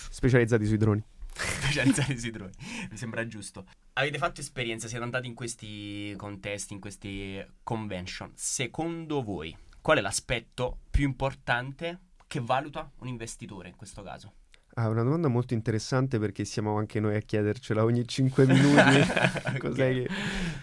specializzati 0.09 0.65
sui 0.65 0.77
droni. 0.77 1.03
Specializzati 1.35 2.19
sui 2.19 2.31
droni. 2.31 2.53
Mi 2.91 2.97
sembra 2.97 3.27
giusto. 3.27 3.67
Avete 3.95 4.19
fatto 4.19 4.41
esperienza, 4.41 4.89
siete 4.89 5.05
andati 5.05 5.27
in 5.27 5.35
questi 5.35 6.15
contesti, 6.17 6.73
in 6.73 6.81
questi 6.81 7.45
convention. 7.63 8.33
Secondo 8.35 9.23
voi, 9.23 9.57
qual 9.81 9.99
è 9.99 10.01
l'aspetto 10.01 10.79
più 10.91 11.05
importante 11.05 12.01
che 12.27 12.41
valuta 12.41 12.91
un 12.99 13.09
investitore 13.09 13.69
in 13.69 13.77
questo 13.77 14.03
caso? 14.03 14.35
Ah, 14.75 14.89
una 14.89 15.03
domanda 15.03 15.29
molto 15.29 15.53
interessante 15.53 16.19
perché 16.19 16.47
siamo 16.47 16.79
anche 16.79 16.99
noi 16.99 17.15
a 17.17 17.21
chiedercela 17.21 17.85
ogni 17.85 18.09
5 18.09 18.47
minuti. 18.47 19.01
Cos'è 19.59 19.93
che, 19.93 20.09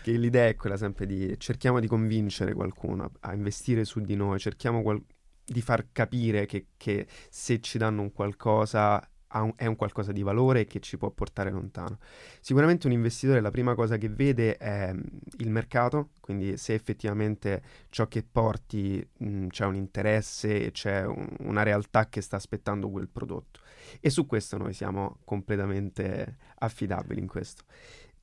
che 0.01 0.11
l'idea 0.13 0.47
è 0.47 0.55
quella 0.55 0.77
sempre 0.77 1.05
di 1.05 1.35
cerchiamo 1.38 1.79
di 1.79 1.85
convincere 1.85 2.53
qualcuno 2.55 3.03
a, 3.03 3.11
a 3.29 3.33
investire 3.35 3.85
su 3.85 3.99
di 3.99 4.15
noi, 4.15 4.39
cerchiamo 4.39 4.81
qual- 4.81 5.03
di 5.45 5.61
far 5.61 5.88
capire 5.91 6.47
che, 6.47 6.69
che 6.75 7.05
se 7.29 7.59
ci 7.59 7.77
danno 7.77 8.01
un 8.01 8.11
qualcosa 8.11 8.99
un- 9.33 9.53
è 9.55 9.65
un 9.65 9.75
qualcosa 9.75 10.12
di 10.12 10.24
valore 10.24 10.65
che 10.65 10.79
ci 10.79 10.98
può 10.98 11.09
portare 11.12 11.51
lontano. 11.51 11.98
Sicuramente 12.41 12.88
un 12.88 12.93
investitore 12.93 13.41
la 13.41 13.51
prima 13.51 13.75
cosa 13.75 13.98
che 13.98 14.09
vede 14.09 14.57
è 14.57 14.91
mm, 14.93 15.00
il 15.38 15.50
mercato, 15.51 16.09
quindi 16.19 16.57
se 16.57 16.74
effettivamente 16.74 17.62
ciò 17.89 18.07
che 18.07 18.24
porti 18.24 19.05
mh, 19.17 19.48
c'è 19.48 19.65
un 19.65 19.75
interesse 19.75 20.65
e 20.65 20.71
c'è 20.71 21.05
un- 21.05 21.27
una 21.39 21.63
realtà 21.63 22.07
che 22.09 22.21
sta 22.21 22.36
aspettando 22.38 22.89
quel 22.89 23.07
prodotto. 23.07 23.59
E 24.00 24.09
su 24.09 24.25
questo 24.25 24.57
noi 24.57 24.74
siamo 24.74 25.17
completamente 25.24 26.38
affidabili 26.59 27.19
in 27.19 27.27
questo. 27.27 27.63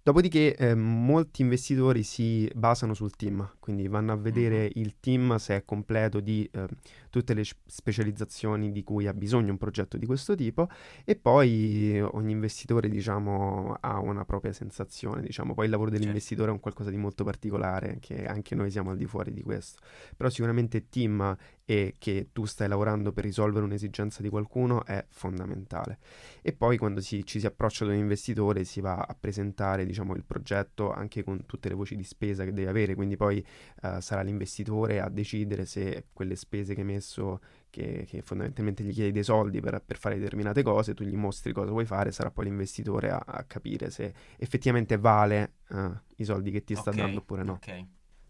Dopodiché 0.02 0.54
eh, 0.54 0.76
molti 0.76 1.42
investitori 1.42 2.04
si 2.04 2.48
basano 2.54 2.94
sul 2.94 3.16
team, 3.16 3.56
quindi 3.58 3.88
vanno 3.88 4.12
a 4.12 4.16
vedere 4.16 4.70
il 4.75 5.00
team 5.00 5.34
se 5.34 5.56
è 5.56 5.64
completo 5.64 6.20
di 6.20 6.48
eh, 6.52 6.64
tutte 7.16 7.32
le 7.32 7.44
specializzazioni 7.64 8.70
di 8.70 8.85
cui 8.85 9.06
ha 9.06 9.14
bisogno 9.14 9.50
un 9.50 9.56
progetto 9.56 9.96
di 9.96 10.04
questo 10.04 10.35
tipo 10.35 10.68
e 11.02 11.16
poi 11.16 11.99
ogni 11.99 12.32
investitore 12.32 12.90
diciamo 12.90 13.75
ha 13.80 13.99
una 14.00 14.26
propria 14.26 14.52
sensazione, 14.52 15.23
diciamo. 15.23 15.54
poi 15.54 15.64
il 15.64 15.70
lavoro 15.70 15.88
dell'investitore 15.88 16.50
è 16.50 16.52
un 16.52 16.61
qualcosa 16.61 16.90
di 16.90 16.99
molto 16.99 17.25
particolare 17.25 17.96
che 18.00 18.26
anche 18.26 18.54
noi 18.54 18.70
siamo 18.70 18.90
al 18.90 18.99
di 18.99 19.06
fuori 19.06 19.32
di 19.32 19.42
questo, 19.42 19.80
però 20.14 20.28
sicuramente 20.28 20.90
team 20.90 21.35
e 21.68 21.94
che 21.99 22.28
tu 22.32 22.44
stai 22.44 22.68
lavorando 22.68 23.12
per 23.12 23.25
risolvere 23.25 23.64
un'esigenza 23.64 24.23
di 24.23 24.28
qualcuno 24.28 24.85
è 24.85 25.04
fondamentale. 25.08 25.99
E 26.42 26.52
poi 26.52 26.76
quando 26.76 27.00
si, 27.00 27.25
ci 27.25 27.40
si 27.40 27.46
approccia 27.46 27.85
ad 27.85 27.90
un 27.90 27.96
investitore 27.96 28.62
si 28.64 28.80
va 28.80 28.96
a 28.96 29.16
presentare 29.18 29.85
diciamo, 29.85 30.14
il 30.14 30.25
progetto 30.25 30.92
anche 30.92 31.25
con 31.25 31.44
tutte 31.46 31.68
le 31.68 31.75
voci 31.75 31.96
di 31.96 32.04
spesa 32.04 32.44
che 32.44 32.52
deve 32.52 32.68
avere, 32.68 32.94
quindi 32.94 33.16
poi 33.16 33.44
uh, 33.82 34.00
sarà 34.00 34.20
l'investitore 34.20 35.00
a 35.00 35.08
decidere 35.08 35.64
se 35.64 36.06
quelle 36.12 36.37
spese 36.37 36.75
che 36.75 36.80
hai 36.80 36.87
messo, 36.87 37.05
che, 37.70 38.04
che 38.08 38.22
fondamentalmente 38.22 38.82
gli 38.82 38.92
chiedi 38.92 39.12
dei 39.12 39.22
soldi 39.22 39.60
per, 39.60 39.82
per, 39.84 39.98
fare 39.98 40.18
determinate 40.18 40.62
cose, 40.62 40.94
tu 40.94 41.04
gli 41.04 41.16
mostri 41.16 41.52
cosa 41.52 41.70
vuoi 41.70 41.84
fare, 41.84 42.10
sarà 42.10 42.30
poi 42.30 42.46
l'investitore 42.46 43.10
a, 43.10 43.22
a 43.25 43.44
capire 43.44 43.90
se 43.90 44.12
effettivamente 44.38 44.96
vale 44.96 45.56
uh, 45.68 45.92
i 46.16 46.25
soldi 46.25 46.50
che 46.50 46.64
ti 46.64 46.72
okay, 46.72 46.82
sta 46.82 47.02
dando 47.02 47.18
oppure 47.20 47.42
no. 47.42 47.52
Ok. 47.52 47.84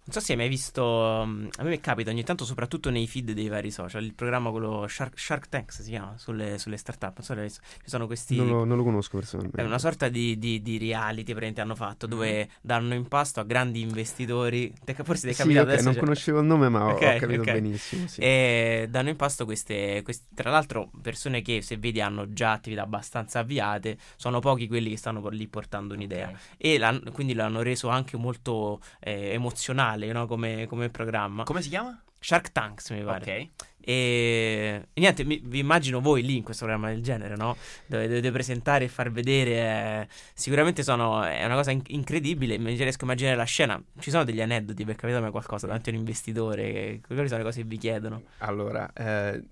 Non 0.06 0.14
so 0.14 0.20
se 0.20 0.32
hai 0.32 0.38
mai 0.38 0.48
visto. 0.48 1.20
A 1.20 1.26
me 1.26 1.80
capita 1.80 2.10
ogni 2.10 2.22
tanto, 2.22 2.44
soprattutto 2.44 2.90
nei 2.90 3.06
feed 3.06 3.32
dei 3.32 3.48
vari 3.48 3.70
social, 3.70 4.04
il 4.04 4.14
programma 4.14 4.50
quello 4.50 4.86
Shark, 4.88 5.18
Shark 5.18 5.48
Tanks 5.48 5.82
si 5.82 5.90
chiama 5.90 6.14
sulle, 6.16 6.58
sulle 6.58 6.76
startup. 6.76 7.14
Non 7.16 7.24
so 7.24 7.48
se. 7.48 7.60
Ci 7.82 7.90
sono 7.90 8.06
questi. 8.06 8.36
Non 8.36 8.48
lo, 8.48 8.64
non 8.64 8.76
lo 8.76 8.84
conosco 8.84 9.18
personalmente. 9.18 9.60
È 9.60 9.64
una 9.64 9.78
sorta 9.78 10.08
di, 10.08 10.38
di, 10.38 10.62
di 10.62 10.78
reality 10.78 11.32
praticamente 11.32 11.60
hanno 11.60 11.74
fatto 11.74 12.06
dove 12.06 12.44
mm. 12.44 12.50
danno 12.60 12.94
in 12.94 13.08
pasto 13.08 13.40
a 13.40 13.44
grandi 13.44 13.80
investitori. 13.80 14.72
Te, 14.84 14.94
forse 15.02 15.28
ti 15.28 15.34
è 15.34 15.36
capitato 15.36 15.68
sì, 15.68 15.72
okay, 15.72 15.84
Non 15.84 15.92
cioè... 15.94 16.02
conoscevo 16.02 16.40
il 16.40 16.46
nome, 16.46 16.68
ma 16.68 16.86
okay, 16.86 17.16
ho 17.16 17.20
capito 17.20 17.40
okay. 17.40 17.54
benissimo. 17.54 18.06
Sì. 18.06 18.20
E 18.20 18.86
danno 18.88 19.08
in 19.08 19.16
pasto 19.16 19.44
queste, 19.44 20.02
queste, 20.02 20.26
Tra 20.34 20.50
l'altro, 20.50 20.90
persone 21.02 21.42
che 21.42 21.62
se 21.62 21.76
vedi 21.76 22.00
hanno 22.00 22.32
già 22.32 22.52
attività 22.52 22.82
abbastanza 22.82 23.40
avviate. 23.40 23.98
Sono 24.16 24.40
pochi 24.40 24.66
quelli 24.68 24.90
che 24.90 24.96
stanno 24.96 25.26
lì 25.28 25.46
portando 25.48 25.94
un'idea. 25.94 26.32
E 26.56 26.80
quindi 27.12 27.34
l'hanno 27.34 27.62
reso 27.62 27.88
anche 27.88 28.16
molto 28.16 28.80
eh, 29.00 29.32
emozionale, 29.32 29.95
no? 29.96 30.26
Come, 30.26 30.66
come 30.66 30.88
programma. 30.90 31.44
Come 31.44 31.62
si 31.62 31.68
chiama? 31.68 32.00
Shark 32.18 32.50
Tanks, 32.52 32.90
mi 32.90 33.02
pare. 33.02 33.22
Ok. 33.22 33.66
E, 33.88 34.82
e 34.92 35.00
niente, 35.00 35.22
mi, 35.24 35.40
vi 35.44 35.60
immagino 35.60 36.00
voi 36.00 36.22
lì 36.22 36.36
in 36.36 36.42
questo 36.42 36.64
programma 36.64 36.90
del 36.92 37.02
genere, 37.02 37.36
no? 37.36 37.56
Dove 37.86 38.08
dovete 38.08 38.32
presentare 38.32 38.86
e 38.86 38.88
far 38.88 39.12
vedere. 39.12 39.50
Eh, 39.52 40.08
sicuramente 40.34 40.82
sono, 40.82 41.22
è 41.22 41.44
una 41.44 41.54
cosa 41.54 41.70
in- 41.70 41.82
incredibile. 41.86 42.58
Mi 42.58 42.74
riesco 42.74 43.02
a 43.02 43.04
immaginare 43.04 43.36
la 43.36 43.44
scena. 43.44 43.80
Ci 43.98 44.10
sono 44.10 44.24
degli 44.24 44.40
aneddoti 44.40 44.84
per 44.84 44.96
capire 44.96 45.20
me 45.20 45.30
qualcosa 45.30 45.66
davanti 45.66 45.90
a 45.90 45.92
un 45.92 45.98
investitore. 46.00 47.00
Quali 47.06 47.28
sono 47.28 47.38
le 47.38 47.44
cose 47.44 47.60
che 47.62 47.68
vi 47.68 47.78
chiedono? 47.78 48.22
Allora, 48.38 48.90
eh, 48.92 49.42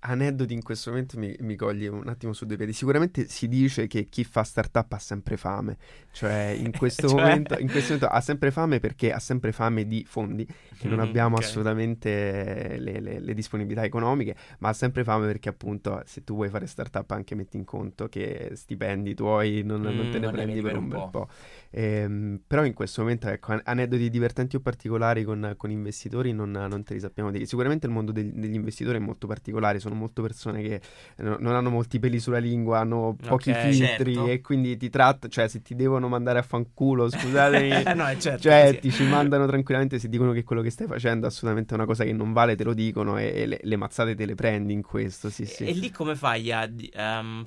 aneddoti 0.00 0.54
in 0.54 0.62
questo 0.62 0.90
momento 0.90 1.18
mi, 1.18 1.34
mi 1.40 1.56
coglie 1.56 1.88
un 1.88 2.08
attimo 2.08 2.32
su 2.32 2.46
due 2.46 2.56
piedi. 2.56 2.72
Sicuramente 2.72 3.26
si 3.28 3.48
dice 3.48 3.86
che 3.86 4.08
chi 4.08 4.24
fa 4.24 4.42
startup 4.42 4.92
ha 4.92 4.98
sempre 4.98 5.36
fame, 5.36 5.76
cioè 6.12 6.54
in 6.58 6.72
questo, 6.76 7.08
cioè... 7.08 7.20
Momento, 7.20 7.58
in 7.58 7.70
questo 7.70 7.94
momento, 7.94 8.14
ha 8.14 8.20
sempre 8.20 8.50
fame 8.50 8.80
perché 8.80 9.12
ha 9.12 9.18
sempre 9.18 9.52
fame 9.52 9.86
di 9.86 10.04
fondi, 10.08 10.46
che 10.46 10.88
non 10.88 10.98
mm, 10.98 11.02
abbiamo 11.02 11.36
okay. 11.36 11.48
assolutamente 11.48 12.76
le, 12.78 13.00
le, 13.00 13.20
le, 13.20 13.34
disponibilità 13.34 13.84
economiche, 13.84 14.34
ma 14.58 14.70
ha 14.70 14.72
sempre 14.72 15.04
fame 15.04 15.26
perché 15.26 15.48
appunto 15.48 16.02
se 16.06 16.24
tu 16.24 16.34
vuoi 16.34 16.48
fare 16.48 16.66
startup 16.66 17.10
anche 17.10 17.34
metti 17.34 17.56
in 17.56 17.64
conto 17.64 18.08
che 18.08 18.52
stipendi 18.54 19.14
tuoi 19.14 19.62
non, 19.64 19.80
mm, 19.80 19.84
non 19.84 20.10
te 20.10 20.18
ne 20.18 20.24
non 20.26 20.32
prendi 20.32 20.60
per 20.62 20.76
un, 20.76 20.88
bel 20.88 20.98
po'. 20.98 21.08
po'. 21.10 21.28
Ehm, 21.70 22.40
però 22.46 22.64
in 22.64 22.74
questo 22.74 23.02
momento, 23.02 23.28
ecco, 23.28 23.60
aneddoti 23.62 24.08
divertenti 24.10 24.56
o 24.56 24.60
particolari 24.60 25.24
con, 25.24 25.54
con 25.56 25.70
investitori 25.70 26.32
non, 26.32 26.50
non, 26.50 26.82
te 26.84 26.94
li 26.94 27.00
sappiamo 27.00 27.30
dire. 27.30 27.44
Sicuramente 27.46 27.86
il 27.86 27.92
mondo 27.92 28.12
degli, 28.12 28.32
degli 28.32 28.54
investitori 28.54 28.96
è 28.96 29.00
molto 29.00 29.26
particolare, 29.26 29.78
sono 29.78 29.89
molte 29.94 30.22
persone 30.22 30.62
che 30.62 30.80
no, 31.16 31.36
non 31.38 31.54
hanno 31.54 31.70
molti 31.70 31.98
peli 31.98 32.18
sulla 32.18 32.38
lingua, 32.38 32.78
hanno 32.80 33.16
pochi 33.20 33.50
okay, 33.50 33.72
filtri 33.72 34.14
certo. 34.14 34.28
e 34.28 34.40
quindi 34.40 34.76
ti 34.76 34.90
trattano, 34.90 35.32
cioè 35.32 35.48
se 35.48 35.62
ti 35.62 35.74
devono 35.74 36.08
mandare 36.08 36.38
a 36.38 36.42
fanculo, 36.42 37.08
scusatemi, 37.08 37.82
no, 37.94 38.16
certo, 38.18 38.40
cioè 38.40 38.70
sì. 38.74 38.80
ti 38.80 38.90
ci 38.90 39.04
mandano 39.04 39.46
tranquillamente 39.46 39.98
se 39.98 40.08
dicono 40.08 40.32
che 40.32 40.44
quello 40.44 40.62
che 40.62 40.70
stai 40.70 40.86
facendo 40.86 41.26
è 41.26 41.28
assolutamente 41.28 41.74
una 41.74 41.84
cosa 41.84 42.04
che 42.04 42.12
non 42.12 42.32
vale, 42.32 42.56
te 42.56 42.64
lo 42.64 42.74
dicono 42.74 43.18
e, 43.18 43.32
e 43.34 43.46
le, 43.46 43.60
le, 43.62 43.76
mazzate 43.76 44.14
te 44.14 44.26
le 44.26 44.34
prendi 44.34 44.72
in 44.72 44.82
questo, 44.82 45.30
sì, 45.30 45.44
sì. 45.44 45.64
E, 45.64 45.70
e 45.70 45.72
lì 45.72 45.90
come 45.90 46.14
fai 46.14 46.52
a... 46.52 46.70
Um, 46.94 47.44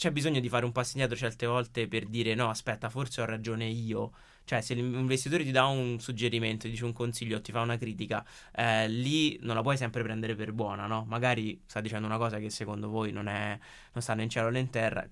c'è 0.00 0.10
bisogno 0.12 0.40
di 0.40 0.48
fare 0.48 0.64
un 0.64 0.72
passo 0.72 0.92
indietro 0.94 1.14
certe 1.14 1.44
volte 1.44 1.86
per 1.86 2.06
dire 2.06 2.34
no, 2.34 2.48
aspetta, 2.48 2.88
forse 2.88 3.20
ho 3.20 3.26
ragione 3.26 3.66
io. 3.66 4.12
Cioè, 4.44 4.60
se 4.60 4.74
l'investitore 4.74 5.44
ti 5.44 5.52
dà 5.52 5.66
un 5.66 6.00
suggerimento, 6.00 6.64
ti 6.64 6.70
dice 6.70 6.84
un 6.84 6.92
consiglio, 6.92 7.40
ti 7.40 7.52
fa 7.52 7.60
una 7.60 7.78
critica, 7.78 8.24
eh, 8.54 8.88
lì 8.88 9.38
non 9.42 9.54
la 9.54 9.62
puoi 9.62 9.76
sempre 9.76 10.02
prendere 10.02 10.34
per 10.34 10.52
buona, 10.52 10.86
no? 10.86 11.04
Magari 11.08 11.62
sta 11.66 11.80
dicendo 11.80 12.06
una 12.06 12.18
cosa 12.18 12.38
che 12.38 12.50
secondo 12.50 12.88
voi 12.88 13.12
non, 13.12 13.28
è, 13.28 13.58
non 13.92 14.02
sta 14.02 14.14
né 14.14 14.24
in 14.24 14.30
cielo 14.30 14.50
né 14.50 14.58
in 14.58 14.70
terra 14.70 15.08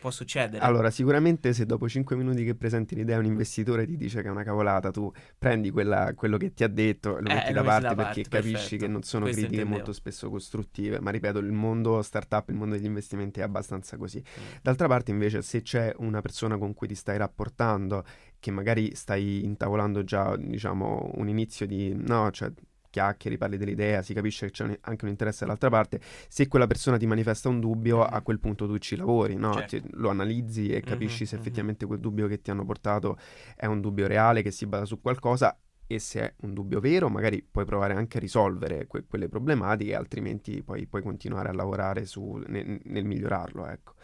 può 0.00 0.10
succedere. 0.10 0.64
Allora, 0.64 0.90
sicuramente 0.90 1.52
se 1.52 1.66
dopo 1.66 1.88
5 1.88 2.16
minuti 2.16 2.42
che 2.42 2.56
presenti 2.56 2.96
l'idea 2.96 3.18
un 3.18 3.26
investitore 3.26 3.86
ti 3.86 3.96
dice 3.96 4.22
che 4.22 4.28
è 4.28 4.30
una 4.30 4.42
cavolata, 4.42 4.90
tu 4.90 5.12
prendi 5.38 5.70
quella, 5.70 6.14
quello 6.14 6.38
che 6.38 6.52
ti 6.52 6.64
ha 6.64 6.68
detto 6.68 7.18
e 7.18 7.22
lo 7.22 7.28
eh, 7.28 7.34
metti 7.34 7.52
da 7.52 7.62
parte 7.62 7.94
perché 7.94 8.02
parte, 8.02 8.22
capisci 8.22 8.52
perfetto. 8.52 8.84
che 8.84 8.88
non 8.88 9.02
sono 9.02 9.24
Questo 9.24 9.42
critiche 9.42 9.62
intendevo. 9.62 9.84
molto 9.84 9.92
spesso 9.92 10.30
costruttive. 10.30 10.98
Ma 11.00 11.10
ripeto, 11.10 11.38
il 11.38 11.52
mondo 11.52 12.02
startup, 12.02 12.48
il 12.48 12.56
mondo 12.56 12.74
degli 12.74 12.86
investimenti 12.86 13.40
è 13.40 13.42
abbastanza 13.42 13.96
così. 13.96 14.18
Mm. 14.18 14.44
D'altra 14.62 14.88
parte, 14.88 15.10
invece, 15.12 15.42
se 15.42 15.62
c'è 15.62 15.94
una 15.98 16.20
persona 16.20 16.56
con 16.56 16.74
cui 16.74 16.88
ti 16.88 16.94
stai 16.94 17.18
rapportando 17.18 18.04
che 18.40 18.50
magari 18.50 18.94
stai 18.94 19.44
intavolando 19.44 20.02
già, 20.02 20.34
diciamo, 20.36 21.12
un 21.14 21.28
inizio 21.28 21.66
di 21.66 21.94
no, 21.94 22.30
cioè 22.30 22.50
chiacchieri, 22.90 23.38
parli 23.38 23.56
dell'idea, 23.56 24.02
si 24.02 24.12
capisce 24.12 24.46
che 24.46 24.52
c'è 24.52 24.78
anche 24.80 25.04
un 25.04 25.10
interesse 25.10 25.44
dall'altra 25.44 25.70
parte, 25.70 26.00
se 26.28 26.48
quella 26.48 26.66
persona 26.66 26.96
ti 26.96 27.06
manifesta 27.06 27.48
un 27.48 27.60
dubbio, 27.60 28.02
a 28.02 28.20
quel 28.20 28.40
punto 28.40 28.66
tu 28.66 28.76
ci 28.78 28.96
lavori, 28.96 29.36
no? 29.36 29.52
certo. 29.54 29.80
ti, 29.80 29.88
lo 29.92 30.10
analizzi 30.10 30.68
e 30.68 30.80
capisci 30.80 31.22
mm-hmm, 31.22 31.26
se 31.26 31.36
effettivamente 31.36 31.86
quel 31.86 32.00
dubbio 32.00 32.26
che 32.26 32.42
ti 32.42 32.50
hanno 32.50 32.64
portato 32.64 33.16
è 33.54 33.66
un 33.66 33.80
dubbio 33.80 34.06
reale, 34.06 34.42
che 34.42 34.50
si 34.50 34.66
basa 34.66 34.84
su 34.84 35.00
qualcosa 35.00 35.56
e 35.86 35.98
se 35.98 36.20
è 36.20 36.34
un 36.42 36.52
dubbio 36.52 36.80
vero, 36.80 37.08
magari 37.08 37.42
puoi 37.48 37.64
provare 37.64 37.94
anche 37.94 38.18
a 38.18 38.20
risolvere 38.20 38.86
que- 38.86 39.04
quelle 39.06 39.28
problematiche, 39.28 39.94
altrimenti 39.94 40.62
poi 40.62 40.86
puoi 40.86 41.02
continuare 41.02 41.48
a 41.48 41.52
lavorare 41.52 42.06
su, 42.06 42.42
ne- 42.46 42.80
nel 42.84 43.04
migliorarlo, 43.04 43.66
ecco 43.66 43.94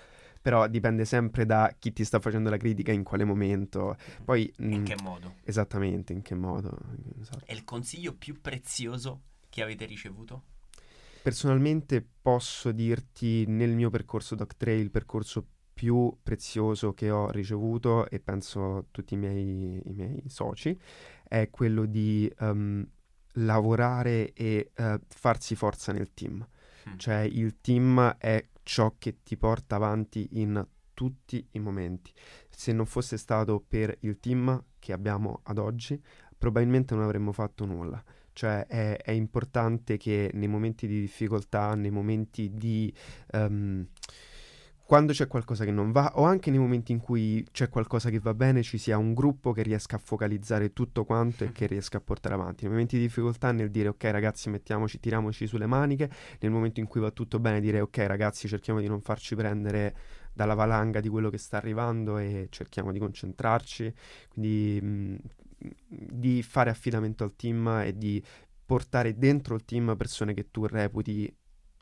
però 0.47 0.69
dipende 0.69 1.05
sempre 1.05 1.45
da 1.45 1.75
chi 1.77 1.93
ti 1.93 2.05
sta 2.05 2.21
facendo 2.21 2.51
la 2.51 2.57
critica, 2.57 2.93
in 2.93 3.03
quale 3.03 3.25
momento. 3.25 3.97
Poi, 4.25 4.49
in 4.59 4.83
mh, 4.83 4.85
che 4.85 4.95
modo? 5.03 5.35
Esattamente, 5.43 6.13
in 6.13 6.23
che 6.23 6.37
modo. 6.37 6.79
Esatto. 7.21 7.45
È 7.45 7.53
il 7.53 7.65
consiglio 7.65 8.15
più 8.15 8.41
prezioso 8.41 9.23
che 9.49 9.61
avete 9.61 9.87
ricevuto? 9.87 10.45
Personalmente 11.21 12.01
posso 12.23 12.71
dirti 12.71 13.45
nel 13.49 13.75
mio 13.75 13.91
percorso 13.91 14.37
Doctrail, 14.37 14.83
il 14.83 14.93
percorso 14.93 15.45
più 15.75 16.17
prezioso 16.23 16.95
che 16.95 17.11
ho 17.11 17.29
ricevuto 17.31 18.09
e 18.09 18.21
penso 18.21 18.87
tutti 18.93 19.15
i 19.15 19.17
miei, 19.17 19.83
i 19.85 19.93
miei 19.95 20.23
soci 20.29 20.79
è 21.25 21.51
quello 21.51 21.87
di 21.87 22.33
um, 22.39 22.89
lavorare 23.33 24.33
e 24.33 24.71
uh, 24.77 25.01
farsi 25.09 25.57
forza 25.57 25.91
nel 25.91 26.15
team. 26.15 26.47
Mm. 26.89 26.99
Cioè 26.99 27.19
il 27.23 27.61
team 27.61 28.17
è 28.17 28.47
ciò 28.67 28.97
che 28.99 29.23
ti 29.23 29.37
porta 29.37 29.77
avanti 29.77 30.29
in 30.33 30.67
tutti 30.93 31.47
i 31.53 31.61
momenti. 31.61 32.13
Se 32.51 32.73
non 32.73 32.85
fosse 32.85 33.17
stato 33.17 33.65
per 33.67 33.97
il 34.01 34.19
team 34.19 34.61
che 34.81 34.93
abbiamo 34.93 35.41
ad 35.45 35.59
oggi, 35.59 36.03
probabilmente 36.37 36.95
non 36.97 37.05
avremmo 37.05 37.31
fatto 37.31 37.65
nulla. 37.65 38.03
Cioè 38.33 38.67
è, 38.67 38.97
è 38.97 39.13
importante 39.13 39.97
che 39.97 40.33
nei 40.35 40.49
momenti 40.49 40.89
di 40.89 41.01
difficoltà, 41.01 41.75
nei 41.77 41.93
momenti 41.93 42.53
di... 42.53 42.93
Um, 43.33 43.87
quando 44.87 45.13
c'è 45.13 45.27
qualcosa 45.27 45.65
che 45.65 45.73
non 45.73 45.91
va 45.91 46.13
o 46.15 46.23
anche 46.23 46.49
nei 46.51 46.61
momenti 46.61 46.93
in 46.93 47.01
cui 47.01 47.45
c'è 47.51 47.69
qualcosa 47.69 48.09
che 48.09 48.21
va 48.21 48.35
bene 48.35 48.63
ci 48.63 48.79
sia 48.79 48.97
un 48.97 49.15
gruppo 49.15 49.51
che 49.51 49.63
riesca 49.63 49.97
a 49.97 49.99
focalizzare 49.99 50.73
tutto 50.73 51.05
quanto 51.05 51.43
e 51.43 51.51
che 51.51 51.67
riesca 51.67 51.99
a 51.99 52.01
portare 52.01 52.37
avanti. 52.37 52.63
Nei 52.63 52.71
momenti 52.71 52.97
di 52.97 53.03
difficoltà 53.03 53.51
nel 53.51 53.73
dire 53.73 53.89
ok 53.89 54.05
ragazzi 54.05 54.49
mettiamoci, 54.49 55.01
tiriamoci 55.01 55.49
sulle 55.49 55.67
maniche, 55.67 56.09
nel 56.39 56.53
momento 56.53 56.79
in 56.79 56.87
cui 56.87 57.01
va 57.01 57.11
tutto 57.11 57.41
bene 57.41 57.61
dire 57.61 57.81
ok 57.81 57.97
ragazzi 58.07 58.47
cerchiamo 58.47 58.79
di 58.79 58.87
non 58.87 59.01
farci 59.01 59.35
prendere 59.35 59.97
dalla 60.33 60.55
valanga 60.55 61.01
di 61.01 61.09
quello 61.09 61.31
che 61.31 61.39
sta 61.39 61.57
arrivando 61.57 62.19
e 62.19 62.47
cerchiamo 62.51 62.93
di 62.93 63.01
concentrarci, 63.01 63.93
quindi 64.29 64.81
mh, 64.81 65.17
di 65.89 66.45
fare 66.45 66.71
affidamento 66.71 67.25
al 67.25 67.35
team 67.35 67.83
e 67.85 67.97
di 67.97 68.23
portare 68.65 69.19
dentro 69.19 69.57
il 69.57 69.65
team 69.65 69.97
persone 69.97 70.33
che 70.33 70.51
tu 70.53 70.65
reputi 70.65 71.35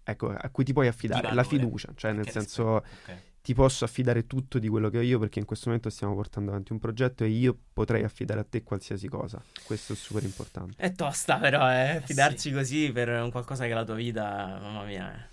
ecco, 0.05 0.29
a 0.29 0.49
cui 0.51 0.65
ti 0.65 0.73
puoi 0.73 0.87
affidare, 0.87 1.35
la 1.35 1.43
fiducia, 1.43 1.93
cioè 1.97 2.13
nel 2.13 2.29
senso 2.29 2.65
okay. 2.77 3.17
ti 3.43 3.55
posso 3.55 3.85
affidare 3.85 4.27
tutto 4.27 4.59
di 4.59 4.69
quello 4.69 4.91
che 4.91 4.99
ho 4.99 5.03
io 5.03 5.19
perché 5.19 5.39
in 5.39 5.45
questo 5.45 5.67
momento 5.67 5.91
stiamo 5.91 6.15
portando 6.15 6.51
avanti 6.51 6.73
un 6.73 6.79
progetto 6.79 7.25
e 7.25 7.29
io 7.29 7.57
potrei 7.73 8.05
affidare 8.05 8.41
a 8.41 8.45
te 8.45 8.63
qualsiasi 8.63 9.09
cosa, 9.09 9.43
questo 9.65 9.95
è 9.95 9.97
super 9.97 10.23
importante. 10.23 10.77
È 10.77 10.93
tosta 10.93 11.39
però, 11.39 11.69
eh, 11.73 12.03
fidarci 12.05 12.51
sì. 12.51 12.53
così 12.53 12.93
per 12.93 13.09
un 13.09 13.31
qualcosa 13.31 13.65
che 13.65 13.71
è 13.71 13.75
la 13.75 13.85
tua 13.85 13.97
vita, 13.97 14.59
mamma 14.61 14.85
mia. 14.85 15.13
Eh. 15.13 15.33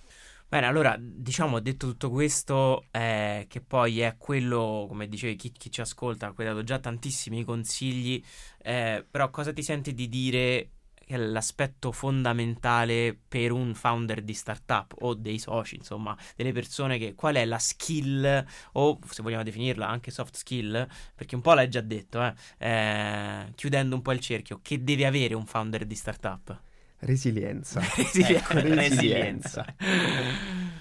Bene, 0.52 0.66
allora 0.66 0.98
diciamo, 1.00 1.62
detto 1.62 1.88
tutto 1.88 2.10
questo, 2.10 2.84
eh, 2.92 3.46
che 3.48 3.62
poi 3.62 4.02
è 4.02 4.16
quello, 4.18 4.86
come 4.90 5.08
dicevi, 5.08 5.38
chi, 5.38 5.54
chi 5.54 5.72
ci 5.72 5.80
ascolta, 5.80 6.28
ha 6.28 6.34
dato 6.36 6.64
già 6.64 6.78
tantissimi 6.78 7.46
consigli, 7.46 8.22
eh, 8.58 9.06
però 9.10 9.30
cosa 9.30 9.54
ti 9.54 9.64
senti 9.64 9.94
di 9.94 10.10
dire 10.10 10.70
è 11.14 11.18
l'aspetto 11.18 11.92
fondamentale 11.92 13.18
per 13.28 13.52
un 13.52 13.74
founder 13.74 14.22
di 14.22 14.34
startup 14.34 14.96
o 15.00 15.14
dei 15.14 15.40
soci, 15.40 15.76
insomma, 15.76 16.18
delle 16.36 16.52
persone 16.52 16.98
che 16.98 17.14
qual 17.16 17.36
è 17.36 17.46
la 17.46 17.60
skill 17.60 18.46
o 18.74 19.00
se 19.10 19.22
vogliamo 19.22 19.44
definirla 19.44 19.88
anche 19.88 20.12
soft 20.12 20.36
skill, 20.36 20.88
perché 21.16 21.36
un 21.36 21.42
po' 21.42 21.54
l'hai 21.54 21.70
già 21.70 21.82
detto, 21.82 22.22
eh, 22.24 22.34
eh, 22.60 23.52
chiudendo 23.56 23.96
un 23.96 24.02
po' 24.02 24.12
il 24.12 24.20
cerchio, 24.20 24.60
che 24.62 24.84
deve 24.84 25.06
avere 25.06 25.34
un 25.34 25.46
founder 25.46 25.86
di 25.86 25.96
startup? 25.96 26.62
Resilienza. 27.00 27.82
Resilienza. 27.98 28.36
Ecco, 28.38 28.60
resilienza. 28.62 29.66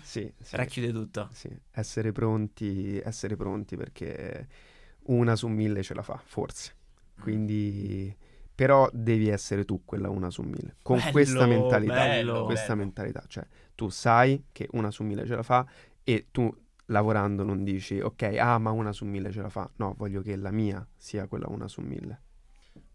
sì, 0.03 0.33
sì, 0.41 0.57
Racchiude 0.57 0.93
tutto. 0.93 1.29
sì. 1.33 1.49
Essere 1.73 2.13
pronti, 2.13 2.99
essere 2.99 3.37
pronti 3.37 3.77
perché 3.77 4.49
una 5.05 5.35
su 5.37 5.49
mille 5.49 5.83
ce 5.83 5.95
la 5.95 6.03
fa, 6.03 6.21
forse. 6.25 6.75
Quindi, 7.19 8.15
però 8.61 8.91
devi 8.93 9.29
essere 9.29 9.65
tu 9.65 9.87
quella 9.87 10.11
una 10.11 10.29
su 10.29 10.43
mille. 10.43 10.77
Con 10.83 10.99
Bello, 10.99 11.13
questa 11.13 11.47
mentalità. 11.47 11.95
bello. 11.95 12.45
questa 12.45 12.75
bello. 12.75 12.81
mentalità. 12.81 13.25
Cioè, 13.27 13.47
tu 13.75 13.89
sai 13.89 14.45
che 14.53 14.69
una 14.73 14.91
su 14.91 15.03
mille 15.03 15.25
ce 15.25 15.35
la 15.35 15.43
fa 15.43 15.67
e 16.05 16.27
tu 16.31 16.55
lavorando 16.89 17.43
non 17.43 17.65
dici, 17.65 18.01
ok, 18.01 18.37
ah, 18.39 18.59
ma 18.59 18.71
una 18.71 18.93
su 18.93 19.07
mille 19.07 19.31
ce 19.31 19.41
la 19.41 19.49
fa. 19.49 19.71
No, 19.77 19.95
voglio 19.97 20.21
che 20.21 20.37
la 20.37 20.51
mia 20.51 20.87
sia 20.95 21.27
quella 21.27 21.47
una 21.49 21.69
su 21.69 21.81
mille. 21.81 22.21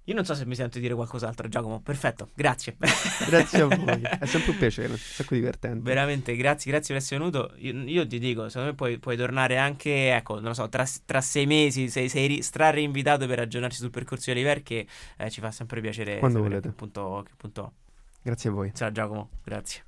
Io 0.06 0.14
non 0.14 0.24
so 0.24 0.36
se 0.36 0.46
mi 0.46 0.54
sento 0.54 0.78
dire 0.78 0.94
qualcos'altro, 0.94 1.48
Giacomo. 1.48 1.82
Perfetto, 1.82 2.30
grazie. 2.36 2.76
Grazie 3.28 3.62
a 3.62 3.66
voi. 3.66 4.02
È 4.20 4.26
sempre 4.26 4.52
un 4.52 4.58
piacere, 4.58 4.90
un 4.90 4.98
sacco 4.98 5.34
divertente. 5.34 5.82
Veramente, 5.82 6.36
grazie, 6.36 6.70
grazie 6.70 6.94
per 6.94 7.04
essere 7.04 7.20
venuto. 7.20 7.54
Io, 7.58 7.74
io 7.74 8.08
ti 8.08 8.20
dico, 8.20 8.48
secondo 8.48 8.70
me 8.70 8.76
puoi, 8.76 9.00
puoi 9.00 9.18
tornare 9.18 9.58
anche, 9.58 10.14
ecco, 10.14 10.36
non 10.36 10.50
lo 10.50 10.54
so, 10.54 10.70
tra, 10.70 10.86
tra 11.06 11.22
sei 11.22 11.46
mesi 11.48 11.90
sei, 11.90 12.10
sei 12.10 12.42
strareinvitato 12.42 13.26
per 13.26 13.40
ragionarci 13.40 13.78
sul 13.78 13.90
percorso 13.90 14.32
di 14.32 14.38
Oliver 14.38 14.62
che 14.62 14.86
eh, 15.18 15.30
ci 15.30 15.42
fa 15.42 15.52
sempre 15.52 15.82
piacere 15.82 16.20
Quando 16.20 16.42
volete. 16.42 16.70
Che 16.70 16.76
punto, 16.76 17.24
che 17.26 17.34
punto 17.36 17.74
Grazie 18.22 18.50
a 18.50 18.54
voi. 18.54 18.72
sarà 18.74 18.92
Giacomo. 18.92 19.30
Grazie. 19.44 19.84